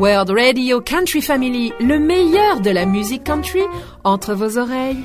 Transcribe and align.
World 0.00 0.30
Radio 0.30 0.80
Country 0.80 1.20
Family, 1.20 1.74
le 1.78 1.98
meilleur 1.98 2.62
de 2.62 2.70
la 2.70 2.86
musique 2.86 3.22
country 3.22 3.60
entre 4.02 4.32
vos 4.32 4.56
oreilles. 4.56 5.04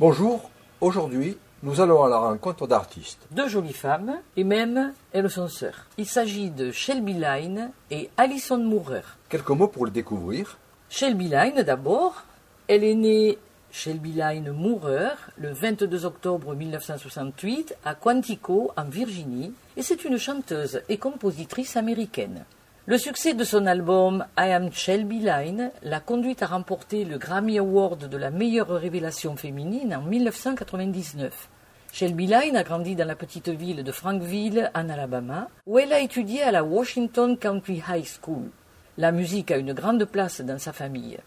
Bonjour, 0.00 0.50
aujourd'hui 0.80 1.36
nous 1.62 1.82
allons 1.82 2.02
à 2.02 2.08
la 2.08 2.16
rencontre 2.16 2.66
d'artistes. 2.66 3.20
Deux 3.32 3.48
jolies 3.48 3.74
femmes, 3.74 4.20
et 4.38 4.44
même 4.44 4.94
elles 5.12 5.28
sont 5.28 5.48
sœurs. 5.48 5.88
Il 5.98 6.06
s'agit 6.06 6.48
de 6.48 6.72
Shelby 6.72 7.12
Line 7.12 7.70
et 7.90 8.08
Alison 8.16 8.56
Moorer. 8.56 9.02
Quelques 9.28 9.50
mots 9.50 9.68
pour 9.68 9.84
le 9.84 9.90
découvrir. 9.90 10.56
Shelby 10.88 11.28
Line 11.28 11.62
d'abord, 11.62 12.24
elle 12.66 12.82
est 12.82 12.94
née 12.94 13.36
Shelby 13.70 14.12
Line 14.12 14.50
Moorer 14.50 15.14
le 15.36 15.52
22 15.52 16.04
octobre 16.06 16.54
1968 16.54 17.76
à 17.84 17.94
Quantico 17.94 18.72
en 18.76 18.84
Virginie 18.84 19.52
et 19.76 19.82
c'est 19.82 20.04
une 20.04 20.18
chanteuse 20.18 20.80
et 20.88 20.96
compositrice 20.96 21.76
américaine. 21.76 22.44
Le 22.86 22.96
succès 22.96 23.34
de 23.34 23.44
son 23.44 23.66
album 23.66 24.24
I 24.38 24.50
Am 24.52 24.72
Shelby 24.72 25.20
Line 25.20 25.70
l'a 25.82 26.00
conduite 26.00 26.42
à 26.42 26.46
remporter 26.46 27.04
le 27.04 27.18
Grammy 27.18 27.58
Award 27.58 28.08
de 28.08 28.16
la 28.16 28.30
meilleure 28.30 28.70
révélation 28.70 29.36
féminine 29.36 29.94
en 29.94 30.02
1999. 30.02 31.50
Shelby 31.92 32.26
Line 32.26 32.56
a 32.56 32.64
grandi 32.64 32.96
dans 32.96 33.06
la 33.06 33.16
petite 33.16 33.50
ville 33.50 33.84
de 33.84 33.92
Frankville, 33.92 34.70
en 34.74 34.88
Alabama, 34.88 35.48
où 35.66 35.78
elle 35.78 35.92
a 35.92 36.00
étudié 36.00 36.42
à 36.42 36.50
la 36.50 36.64
Washington 36.64 37.36
Country 37.36 37.82
High 37.86 38.06
School. 38.06 38.50
La 38.96 39.12
musique 39.12 39.50
a 39.50 39.58
une 39.58 39.74
grande 39.74 40.06
place 40.06 40.40
dans 40.40 40.58
sa 40.58 40.72
famille. 40.72 41.18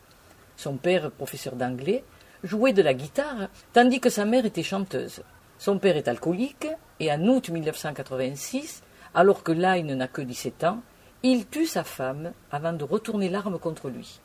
Son 0.58 0.77
père, 0.77 1.12
professeur 1.12 1.55
d'anglais, 1.55 2.04
jouait 2.44 2.73
de 2.73 2.82
la 2.82 2.93
guitare, 2.93 3.49
tandis 3.74 3.99
que 3.99 4.10
sa 4.10 4.26
mère 4.26 4.46
était 4.46 4.63
chanteuse. 4.63 5.21
Son 5.57 5.77
père 5.77 5.98
est 5.98 6.07
alcoolique, 6.07 6.68
et 6.99 7.12
en 7.12 7.21
août 7.27 7.49
1986, 7.49 8.84
alors 9.13 9.43
que 9.43 9.52
Line 9.52 9.93
n'a 9.96 10.07
que 10.07 10.21
17 10.21 10.63
ans, 10.63 10.82
il 11.24 11.46
tue 11.48 11.68
sa 11.68 11.84
femme 11.84 12.32
avant 12.52 12.74
de 12.74 12.84
retourner 12.84 13.30
l'arme 13.30 13.60
contre 13.60 13.90
lui. 13.90 14.20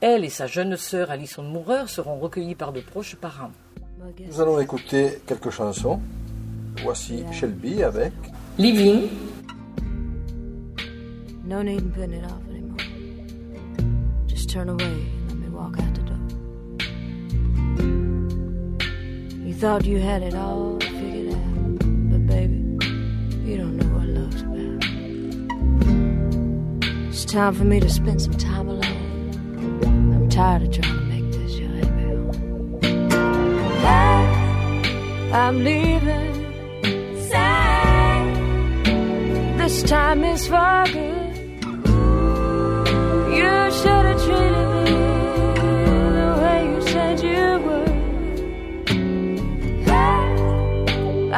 Elle 0.00 0.24
et 0.24 0.30
sa 0.30 0.46
jeune 0.46 0.76
sœur 0.76 1.10
Alison 1.10 1.42
Moorer 1.42 1.88
seront 1.88 2.18
recueillies 2.18 2.54
par 2.54 2.72
de 2.72 2.80
proches 2.80 3.16
parents. 3.16 3.52
Nous 4.26 4.40
allons 4.40 4.60
écouter 4.60 5.20
quelques 5.26 5.50
chansons. 5.50 6.00
Voici 6.82 7.24
Shelby 7.32 7.82
avec 7.82 8.12
Living, 8.58 9.08
No 11.46 11.62
need 11.62 11.80
in 11.80 11.90
putting 11.90 12.14
it 12.14 12.24
off 12.24 12.42
anymore. 12.50 12.76
Just 14.26 14.50
turn 14.50 14.68
away 14.68 14.84
and 14.84 15.28
let 15.28 15.36
me 15.38 15.48
walk 15.48 15.78
out 15.78 15.94
the 15.94 16.05
thought 19.58 19.86
you 19.86 19.98
had 19.98 20.22
it 20.22 20.34
all 20.34 20.78
figured 20.80 21.32
out, 21.32 21.78
but 22.10 22.26
baby, 22.26 22.58
you 23.42 23.56
don't 23.56 23.78
know 23.78 23.86
what 23.96 24.06
love's 24.06 24.42
about. 24.42 24.84
It's 27.08 27.24
time 27.24 27.54
for 27.54 27.64
me 27.64 27.80
to 27.80 27.88
spend 27.88 28.20
some 28.20 28.34
time 28.34 28.68
alone. 28.68 29.80
I'm 30.14 30.28
tired 30.28 30.60
of 30.64 30.72
trying 30.72 30.98
to 30.98 31.04
make 31.04 31.32
this 31.32 31.58
your 31.58 31.70
happy 31.70 32.02
home. 32.02 32.78
I'm 35.32 35.64
leaving. 35.64 36.34
Say, 37.30 38.34
this 39.56 39.82
time 39.84 40.22
is 40.22 40.46
for 40.46 40.84
good. 40.92 41.16
You 43.38 43.70
should 43.72 44.04
have 44.04 44.22
treated 44.22 44.55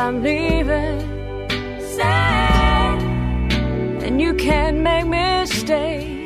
I'm 0.00 0.22
leaving. 0.22 1.00
Say, 1.80 2.02
and 4.06 4.20
you 4.20 4.32
can't 4.34 4.78
make 4.78 5.06
me 5.06 5.44
stay. 5.46 6.22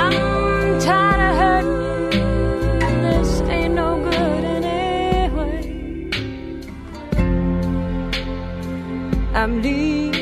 I'm 0.00 0.80
tired 0.80 1.20
of 1.28 1.36
hurting. 1.38 2.80
This 3.00 3.40
ain't 3.42 3.74
no 3.74 4.02
good 4.02 4.44
anyway. 4.64 5.60
I'm 9.34 9.62
leaving. 9.62 10.17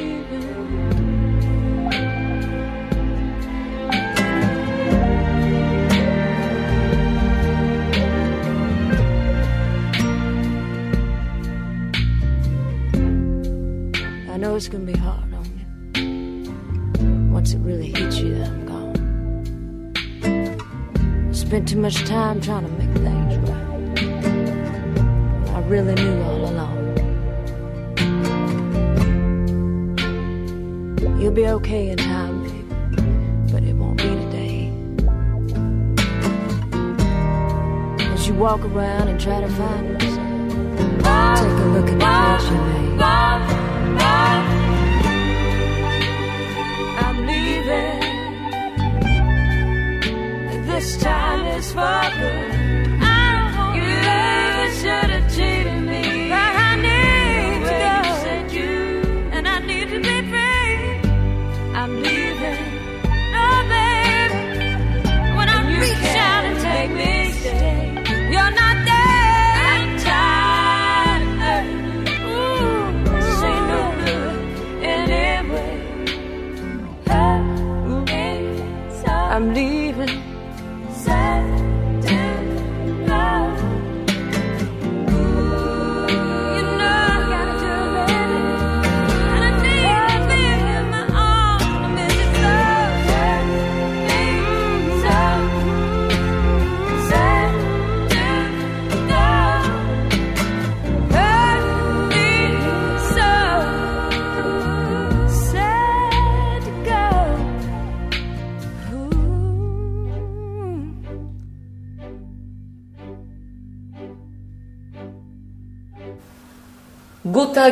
Much 21.87 22.05
time 22.05 22.41
trying 22.41 22.65
to 22.65 22.71
make 22.83 22.93
things 22.97 23.37
right. 23.49 23.99
I 25.55 25.61
really 25.69 25.95
knew 25.95 26.21
all 26.23 26.51
along. 26.51 26.83
You'll 31.21 31.31
be 31.31 31.47
okay 31.47 31.91
in 31.91 31.99
time, 31.99 32.43
baby, 32.43 32.65
but 33.53 33.63
it 33.63 33.75
won't 33.75 33.99
be 33.99 34.09
today. 34.25 34.73
As 38.15 38.27
you 38.27 38.35
walk 38.35 38.63
around 38.63 39.07
and 39.07 39.21
try 39.21 39.41
to 39.41 39.49
find 39.51 40.03
yourself, 40.03 41.39
take 41.39 41.59
a 41.67 41.69
look 41.73 41.87
at 41.87 41.91
the 41.91 42.05
mess 42.05 42.51
you 42.51 42.59
time 51.57 52.23
is 52.23 52.56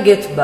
Get 0.04 0.36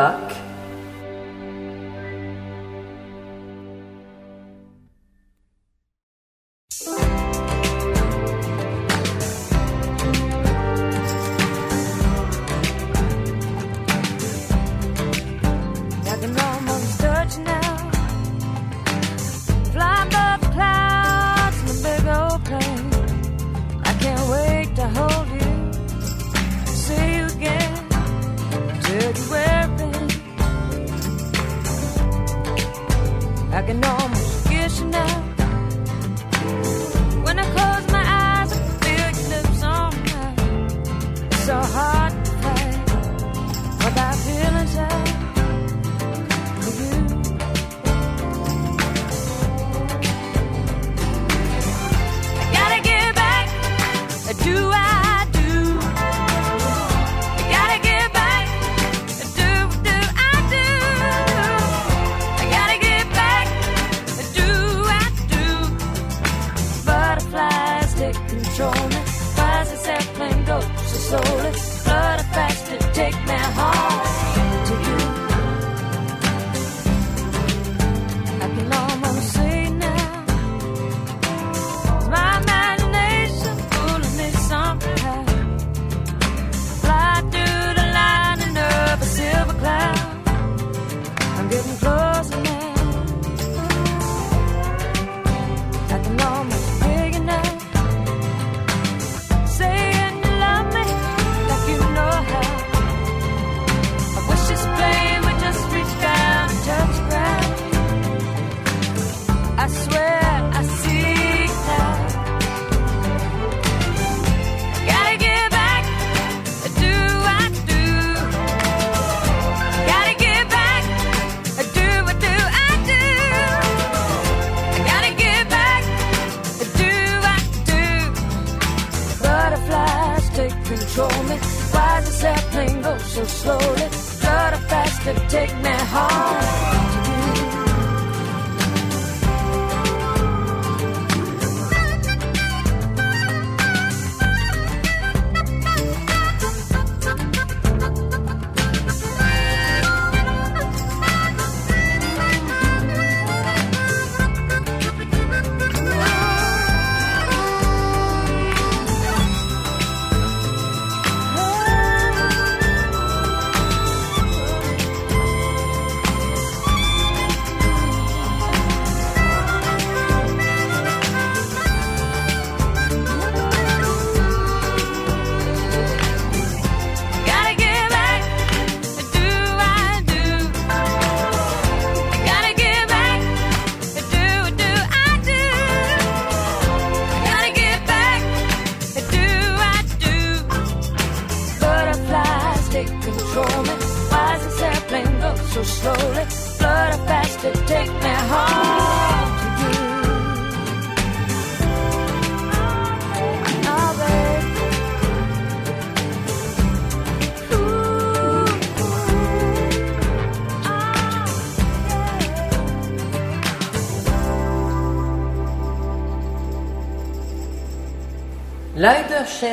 taking 33.71 33.81
normal. 33.81 34.20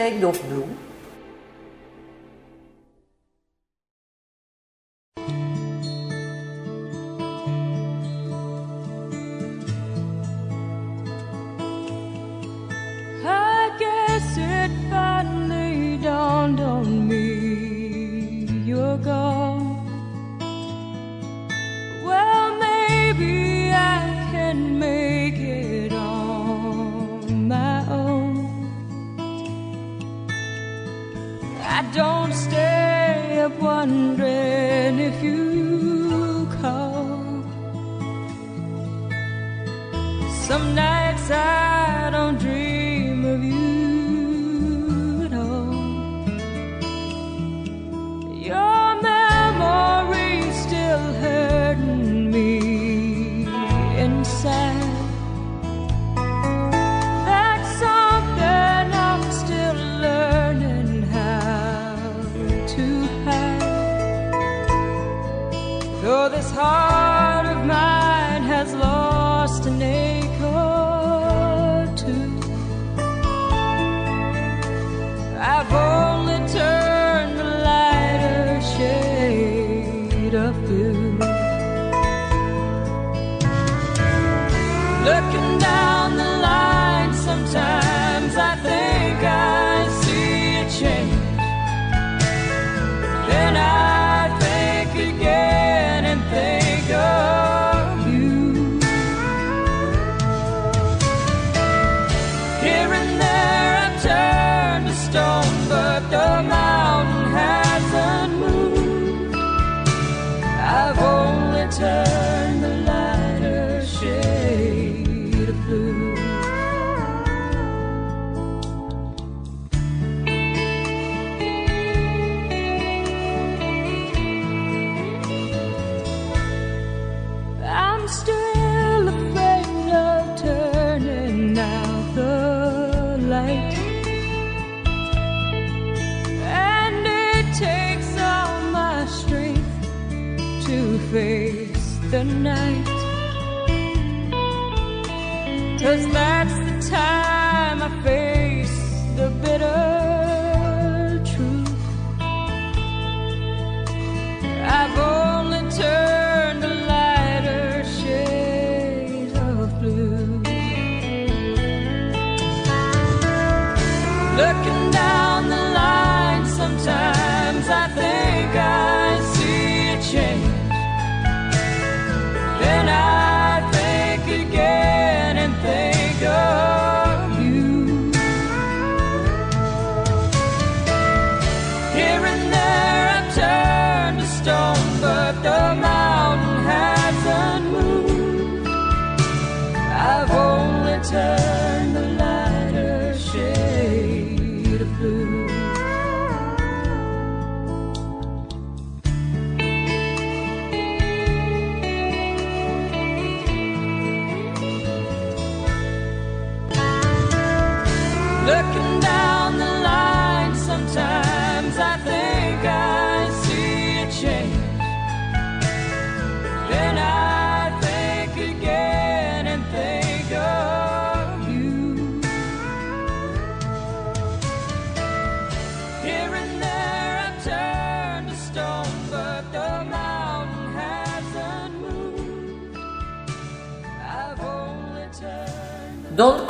Игнев 0.07 0.39
Looking 85.07 85.59
down 85.59 86.17
the 86.17 86.29
line, 86.41 87.13
sometimes 87.13 88.06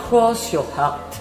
cross 0.08 0.54
your 0.54 0.64
heart. 0.72 1.17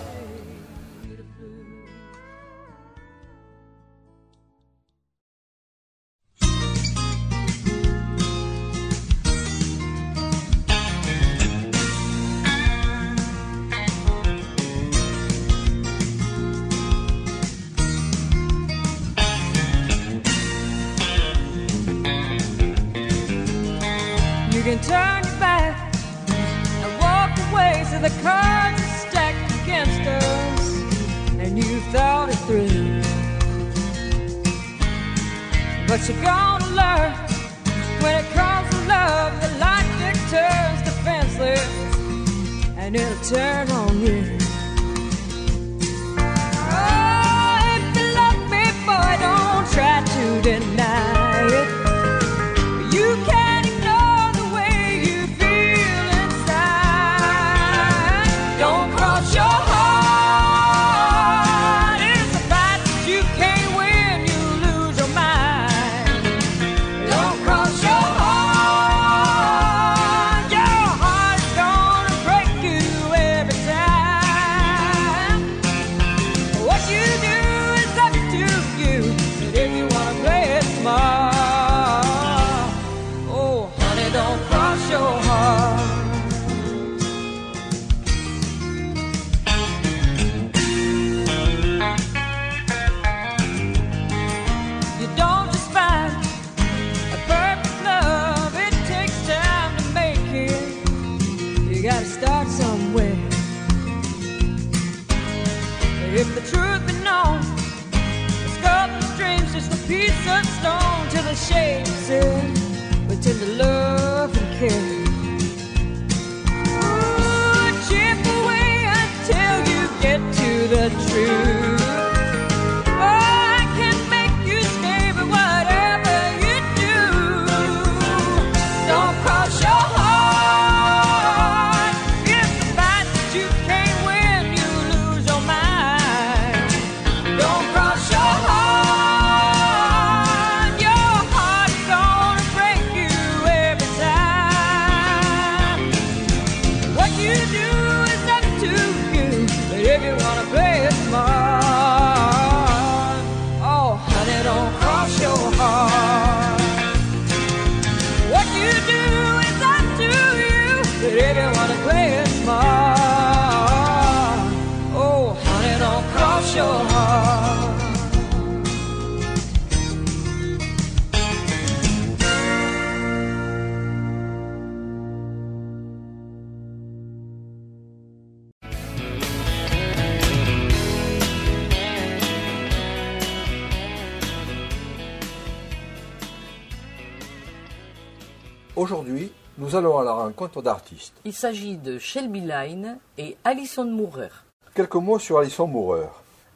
Il 191.25 191.33
s'agit 191.33 191.77
de 191.77 191.99
Shelby 191.99 192.41
Line 192.41 192.99
et 193.17 193.37
Alison 193.45 193.85
Mourer. 193.85 194.29
Quelques 194.75 194.95
mots 194.97 195.19
sur 195.19 195.39
Alison 195.39 195.67
Mourer. 195.67 196.09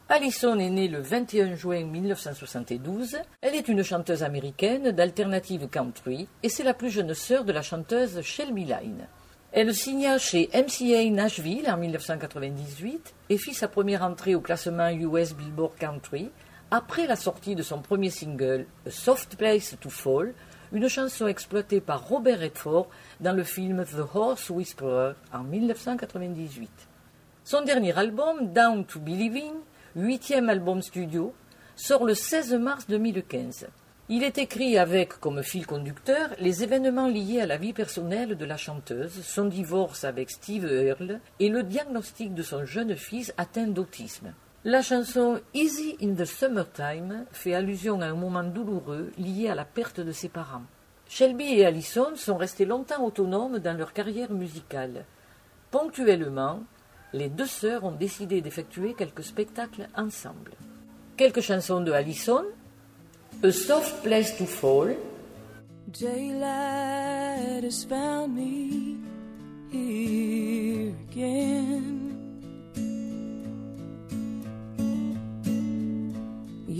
Alison 0.09 0.59
est 0.59 0.69
née 0.69 0.87
le 0.87 0.99
21 0.99 1.55
juin 1.55 1.85
1972. 1.85 3.17
Elle 3.41 3.55
est 3.55 3.67
une 3.69 3.81
chanteuse 3.81 4.23
américaine 4.23 4.91
d'alternative 4.91 5.67
country 5.69 6.27
et 6.43 6.49
c'est 6.49 6.63
la 6.63 6.73
plus 6.73 6.89
jeune 6.89 7.13
sœur 7.13 7.45
de 7.45 7.53
la 7.53 7.61
chanteuse 7.61 8.21
Shelby 8.21 8.65
Line. 8.65 9.07
Elle 9.53 9.73
signa 9.73 10.17
chez 10.17 10.49
MCA 10.53 11.09
Nashville 11.09 11.69
en 11.69 11.77
1998 11.77 13.13
et 13.29 13.37
fit 13.37 13.53
sa 13.53 13.67
première 13.67 14.03
entrée 14.03 14.35
au 14.35 14.41
classement 14.41 14.89
US 14.89 15.33
Billboard 15.33 15.75
Country 15.79 16.29
après 16.71 17.07
la 17.07 17.15
sortie 17.15 17.55
de 17.55 17.63
son 17.63 17.81
premier 17.81 18.09
single 18.09 18.65
Soft 18.87 19.35
Place 19.35 19.75
to 19.79 19.89
Fall 19.89 20.33
une 20.73 20.87
chanson 20.87 21.27
exploitée 21.27 21.81
par 21.81 22.07
Robert 22.07 22.39
Redford 22.39 22.87
dans 23.19 23.33
le 23.33 23.43
film 23.43 23.83
The 23.83 24.15
Horse 24.15 24.49
Whisperer 24.49 25.13
en 25.33 25.43
1998. 25.43 26.69
Son 27.43 27.63
dernier 27.63 27.97
album, 27.97 28.53
Down 28.53 28.85
to 28.85 28.99
Believing, 28.99 29.53
huitième 29.95 30.49
album 30.49 30.81
studio, 30.81 31.33
sort 31.75 32.05
le 32.05 32.13
16 32.13 32.53
mars 32.53 32.85
2015. 32.87 33.67
Il 34.07 34.23
est 34.23 34.37
écrit 34.37 34.77
avec 34.77 35.19
comme 35.19 35.43
fil 35.43 35.65
conducteur 35.65 36.29
les 36.39 36.63
événements 36.63 37.07
liés 37.07 37.41
à 37.41 37.45
la 37.45 37.57
vie 37.57 37.73
personnelle 37.73 38.37
de 38.37 38.45
la 38.45 38.57
chanteuse, 38.57 39.21
son 39.23 39.45
divorce 39.45 40.03
avec 40.03 40.31
Steve 40.31 40.65
Earle 40.65 41.19
et 41.39 41.49
le 41.49 41.63
diagnostic 41.63 42.33
de 42.33 42.43
son 42.43 42.65
jeune 42.65 42.95
fils 42.95 43.33
atteint 43.37 43.67
d'autisme. 43.67 44.33
La 44.63 44.83
chanson 44.83 45.41
Easy 45.55 45.97
in 46.03 46.13
the 46.13 46.23
Summertime 46.23 47.25
fait 47.31 47.55
allusion 47.55 47.99
à 48.01 48.05
un 48.05 48.13
moment 48.13 48.43
douloureux 48.43 49.11
lié 49.17 49.49
à 49.49 49.55
la 49.55 49.65
perte 49.65 49.99
de 49.99 50.11
ses 50.11 50.29
parents. 50.29 50.61
Shelby 51.09 51.55
et 51.55 51.65
Allison 51.65 52.15
sont 52.15 52.37
restés 52.37 52.65
longtemps 52.65 53.03
autonomes 53.03 53.57
dans 53.57 53.75
leur 53.75 53.91
carrière 53.91 54.31
musicale. 54.31 55.05
Ponctuellement, 55.71 56.59
les 57.11 57.27
deux 57.27 57.47
sœurs 57.47 57.85
ont 57.85 57.91
décidé 57.91 58.41
d'effectuer 58.41 58.93
quelques 58.93 59.23
spectacles 59.23 59.87
ensemble. 59.97 60.51
Quelques 61.17 61.41
chansons 61.41 61.81
de 61.81 61.91
Allison, 61.91 62.45
A 63.43 63.51
Soft 63.51 64.03
Place 64.03 64.37
to 64.37 64.45
Fall, 64.45 64.95
Daylight 65.87 67.71
found 67.89 68.35
me 68.35 69.10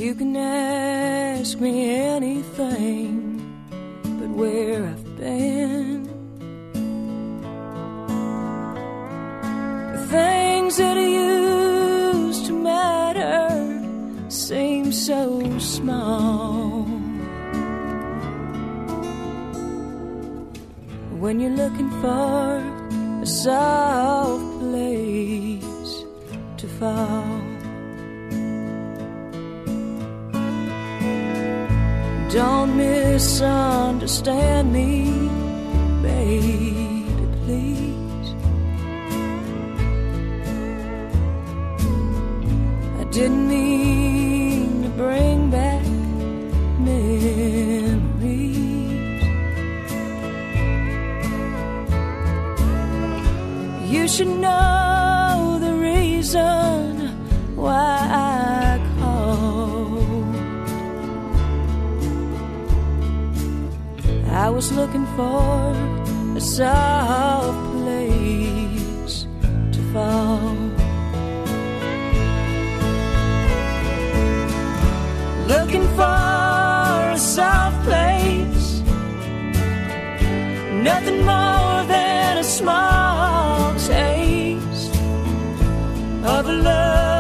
You 0.02 0.16
can 0.16 0.36
ask 0.36 1.60
me 1.60 1.92
anything 1.94 3.14
but 4.20 4.30
where 4.30 4.84
I've 4.88 5.16
been. 5.16 6.06
The 9.94 10.04
things 10.10 10.78
that 10.78 10.98
used 10.98 12.48
to 12.48 12.54
matter 12.54 13.46
seem 14.28 14.92
so 14.92 15.60
small. 15.60 16.82
When 21.22 21.40
you're 21.40 21.58
looking 21.64 21.92
for 22.02 22.58
a 23.22 23.28
soft 23.28 24.60
place 24.62 26.06
to 26.58 26.68
fall. 26.80 27.11
Misunderstand 33.22 34.74
me, 34.74 35.06
baby, 36.02 36.71
I 64.34 64.50
was 64.50 64.72
looking 64.72 65.06
for 65.18 65.76
a 66.38 66.40
soft 66.40 67.76
place 67.76 69.28
to 69.74 69.80
fall. 69.92 70.56
Looking 75.48 75.86
for 75.98 77.12
a 77.12 77.18
soft 77.18 77.84
place, 77.84 78.80
nothing 80.82 81.26
more 81.26 81.84
than 81.94 82.38
a 82.38 82.44
small 82.44 83.74
taste 83.80 84.96
of 86.24 86.46
love 86.48 87.11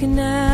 looking 0.00 0.20
out 0.20 0.47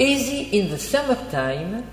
Easy 0.00 0.58
in 0.58 0.70
the 0.70 0.78
Summertime, 0.78 1.84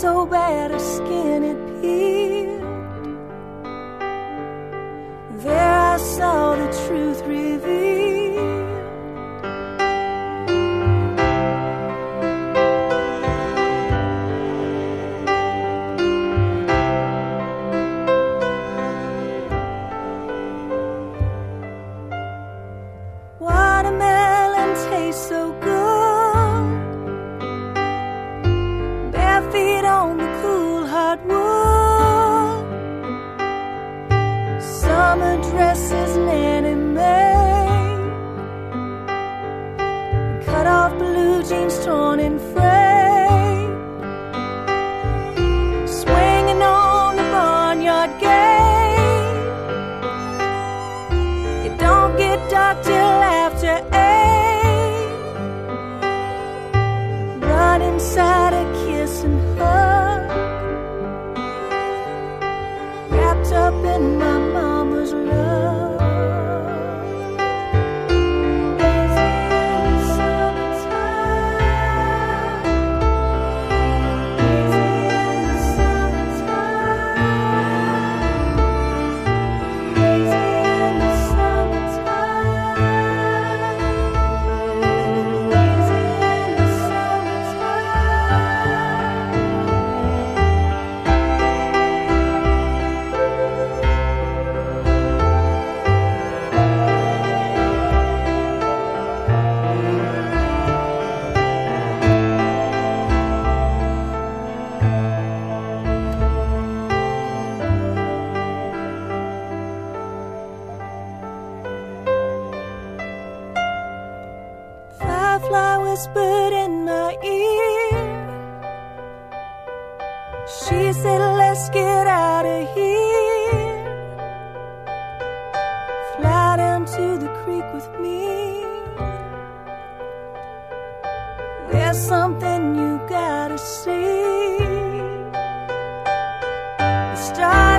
so 0.00 0.24
bad 0.26 0.70
her 0.70 0.78
skin. 0.78 1.37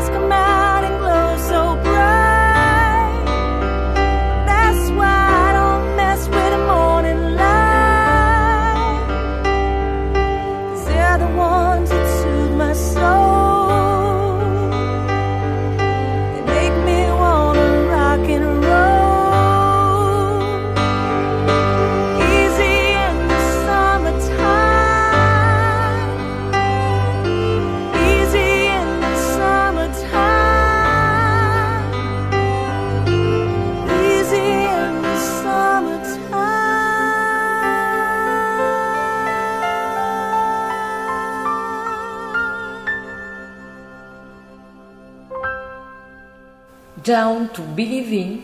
ask 0.09 0.17
a 0.17 0.27
man. 0.27 0.38
to 47.53 47.61
believing 47.61 48.38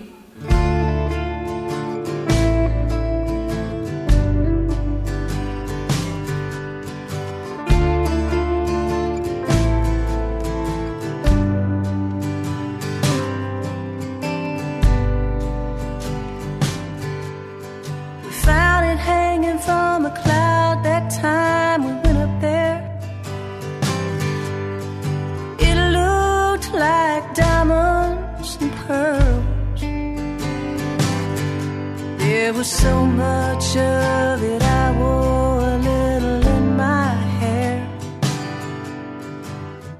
There 32.45 32.53
was 32.53 32.69
so 32.69 33.03
much 33.03 33.75
of 33.75 34.43
it, 34.43 34.61
I 34.61 34.91
wore 34.99 35.61
a 35.61 35.77
little 35.79 36.47
in 36.55 36.77
my 36.77 37.11
hair. 37.39 37.75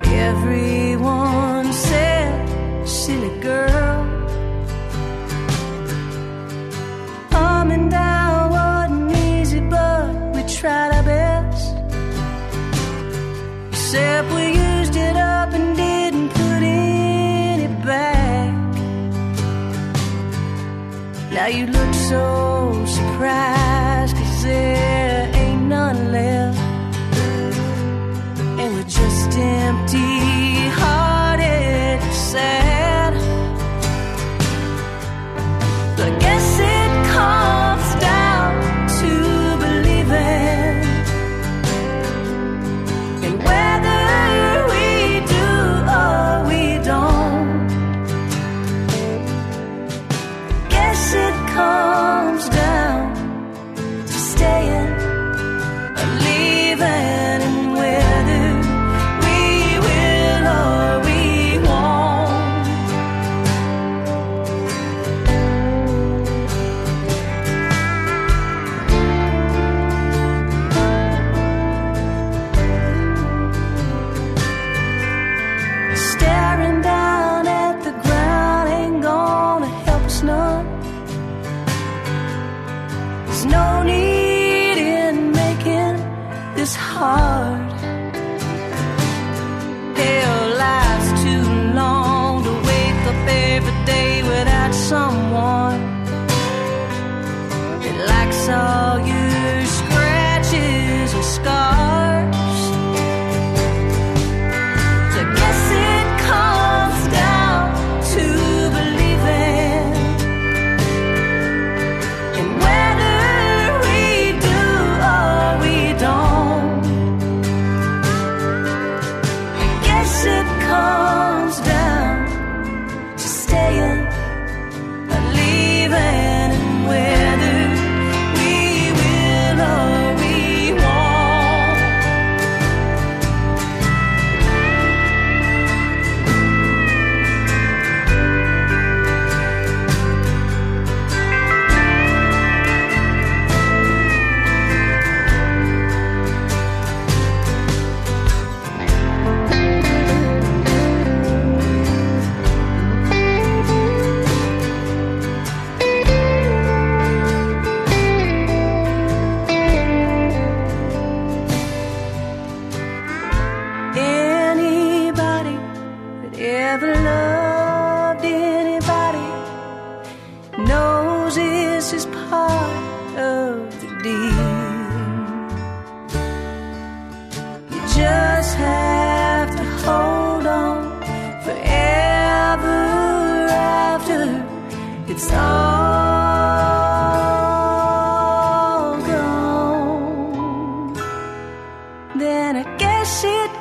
Everyone 0.03 1.73
said, 1.73 2.88
silly 2.88 3.34
girl. 3.39 3.97
Arm 7.34 7.71
and 7.71 7.89
down 7.89 8.51
wasn't 8.51 9.17
easy, 9.17 9.62
but 9.62 10.13
we 10.36 10.43
tried 10.43 10.91
our 10.97 11.01
best. 11.01 11.73
Except 13.71 14.31
we 14.36 14.45
used 14.53 14.95
it 14.95 15.15
up 15.15 15.51
and 15.51 15.75
didn't 15.75 16.29
put 16.29 16.62
any 16.62 17.69
back. 17.84 18.53
Now 21.31 21.47
you 21.47 21.65
look 21.65 21.94
so 22.15 22.86
surprised. 22.86 23.64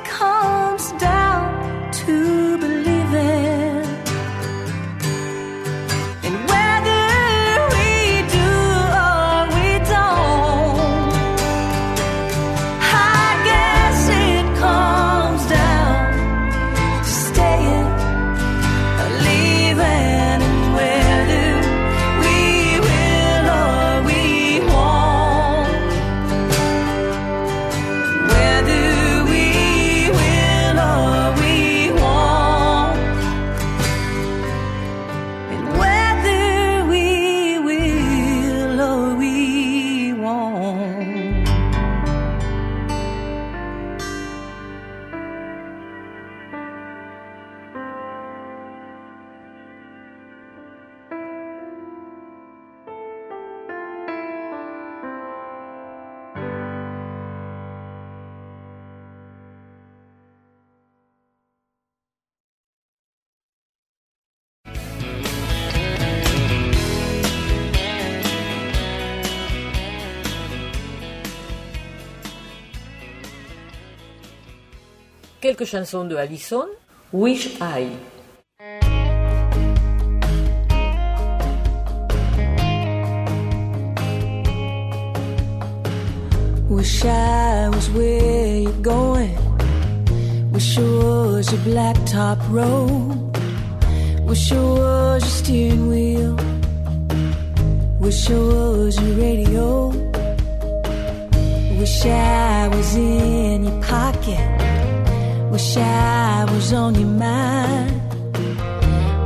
comes 0.03 0.91
down. 0.93 1.14
quelques 75.45 75.65
chansons 75.65 76.05
de 76.05 76.15
Allison, 76.15 76.65
Wish 77.13 77.49
I. 77.61 77.85
Wish 86.67 87.05
I 87.05 87.69
was 87.69 87.91
where 87.91 88.57
you're 88.57 88.81
going. 88.81 89.37
Wish 90.51 90.79
I 90.79 90.81
was 90.81 91.51
your 91.51 91.61
blacktop 91.61 92.39
road. 92.49 93.37
Wish 94.27 94.51
I 94.51 94.55
was 94.55 95.21
your 95.21 95.29
steering 95.29 95.89
wheel. 95.89 96.35
Wish 97.99 98.31
I 98.31 98.33
was 98.33 98.99
your 98.99 99.15
radio. 99.15 99.89
Wish 101.77 102.03
I 102.07 102.67
was 102.67 102.95
in 102.95 103.65
your 103.65 103.83
pocket. 103.83 104.54
Wish 105.55 105.77
I 105.77 106.43
was 106.51 106.73
on 106.73 106.95
your 106.95 107.07
mind. 107.07 108.01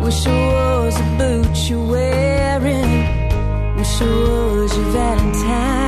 Wish 0.04 0.28
I 0.28 0.86
was 0.86 0.96
the 0.96 1.16
boot 1.18 1.58
you're 1.68 1.88
wearing. 1.88 3.76
Wish 3.78 4.02
I 4.04 4.06
was 4.06 4.78
your 4.78 4.92
Valentine. 4.92 5.79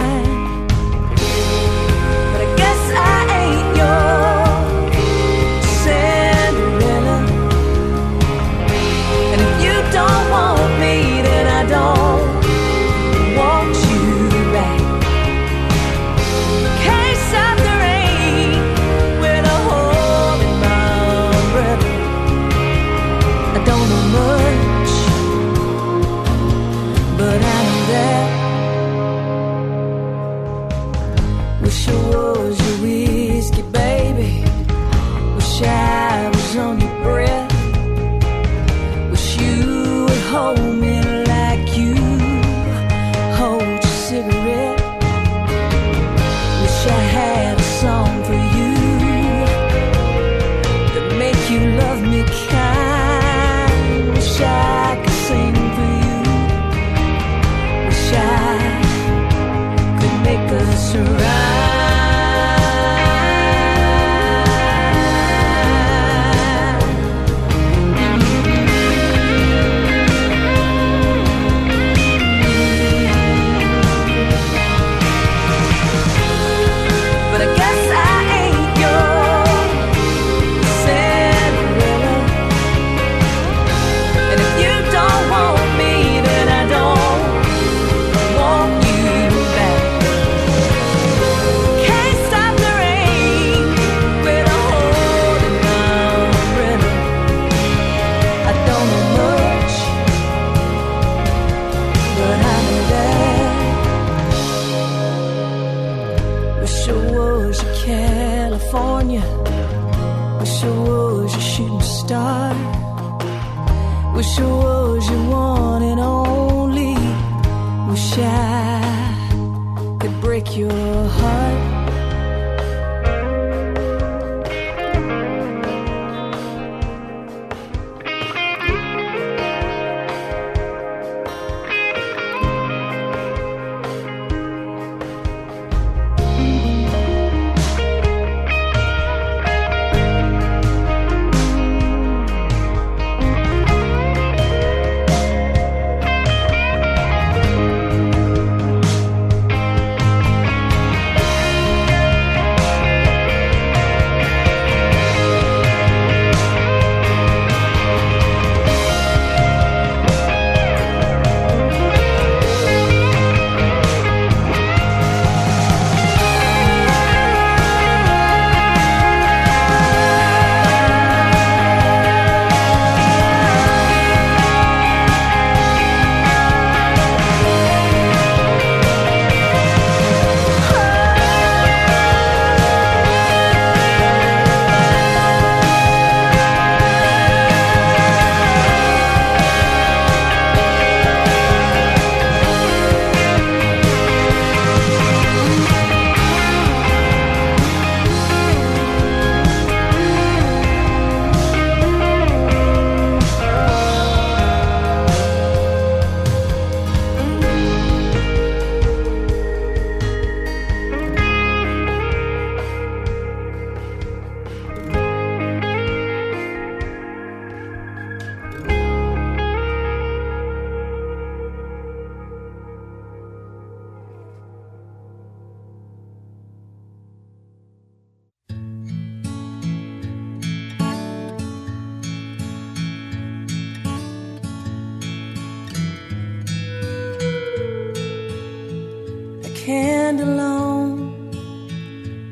Stand 239.72 240.20
alone, 240.20 241.32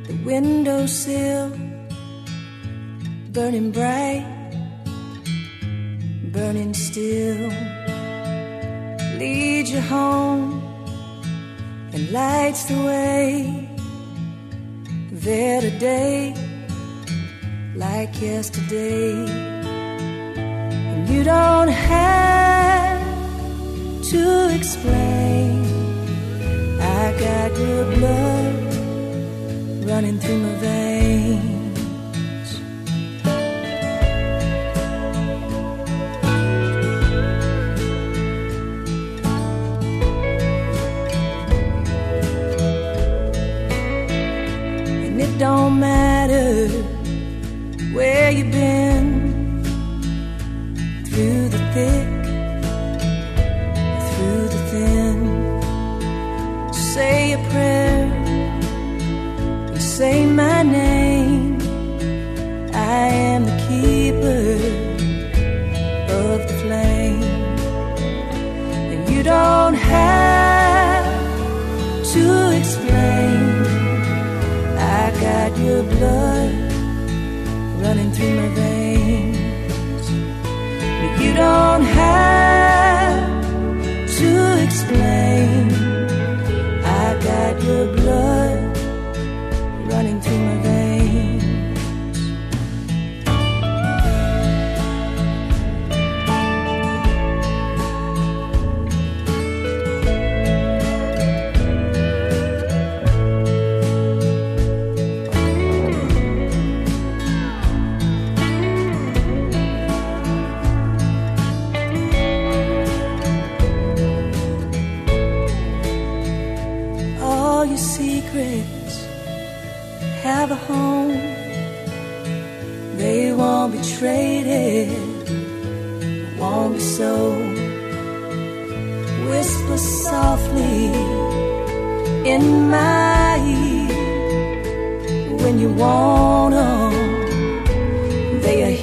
the 0.08 0.16
windowsill 0.26 1.50
burning 3.32 3.72
bright, 3.72 4.26
burning 6.34 6.74
still. 6.74 7.50
Leads 9.22 9.72
you 9.72 9.80
home 9.80 10.44
and 11.94 12.12
lights 12.12 12.64
the 12.66 12.80
way. 12.90 13.70
There 15.12 15.62
today, 15.62 16.36
like 17.76 18.14
yesterday. 18.22 19.14
And 20.90 21.08
you 21.08 21.24
don't 21.24 21.70
have 21.70 23.00
to 24.12 24.24
explain. 24.58 25.69
I 27.06 27.12
got 27.18 27.58
your 27.58 27.86
blood 27.96 28.56
running 29.90 30.20
through 30.20 30.40
my 30.40 30.56
veins. 30.56 32.50
And 45.06 45.22
it 45.22 45.38
don't 45.38 45.80
matter 45.80 46.19
blood 76.00 76.54
running 77.82 78.12
through 78.12 78.34
my 78.36 78.48
veins. 78.56 78.69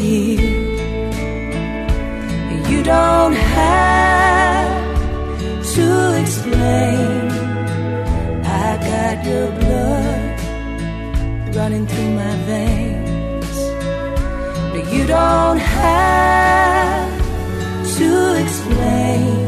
Here. 0.06 0.66
You 2.70 2.80
don't 2.82 3.36
have 3.58 4.70
to 5.74 5.86
explain. 6.22 7.30
I 8.64 8.68
got 8.90 9.16
your 9.30 9.48
blood 9.60 10.24
running 11.58 11.84
through 11.90 12.12
my 12.22 12.34
veins. 12.50 13.56
You 14.94 15.04
don't 15.18 15.60
have 15.78 17.10
to 17.98 18.08
explain. 18.42 19.46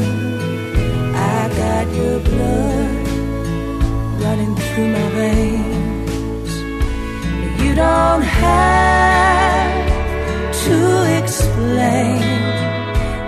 I 1.37 1.41
got 1.63 1.87
your 2.01 2.19
blood 2.29 2.95
running 4.25 4.55
through 4.57 4.89
my 4.99 5.09
veins. 5.21 6.53
You 7.63 7.73
don't 7.75 8.23
have 8.23 9.38
explain. 11.59 12.23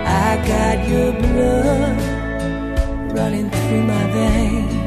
I 0.07 0.37
got 0.47 0.87
your 0.87 1.11
blood 1.13 2.01
running 3.17 3.49
through 3.49 3.83
my 3.83 4.05
veins 4.11 4.81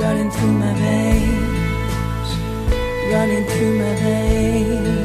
running 0.00 0.30
through 0.30 0.52
my 0.52 0.72
veins, 0.74 2.28
running 3.12 3.44
through 3.46 3.74
my 3.78 3.94
veins. 4.02 5.00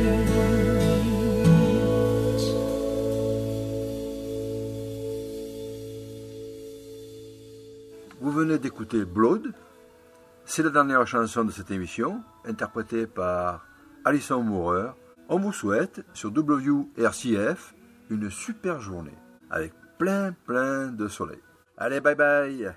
Vous 8.22 8.32
venez 8.32 8.58
d'écouter 8.58 9.06
Blood. 9.06 9.54
C'est 10.46 10.64
la 10.64 10.70
dernière 10.70 11.06
chanson 11.06 11.44
de 11.44 11.52
cette 11.52 11.72
émission, 11.72 12.22
interprétée 12.46 13.06
par 13.08 13.66
Alison 14.06 14.42
Moorer. 14.42 14.92
On 15.28 15.40
vous 15.40 15.54
souhaite 15.54 16.04
sur 16.14 16.30
WRCF 16.30 17.74
une 18.10 18.30
super 18.30 18.80
journée 18.80 19.18
avec 19.50 19.74
plein 19.98 20.34
plein 20.46 20.88
de 20.88 21.08
soleil. 21.08 21.42
Allez, 21.78 22.00
bye 22.00 22.16
bye 22.16 22.76